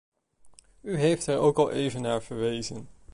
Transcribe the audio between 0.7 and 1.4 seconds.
U heeft er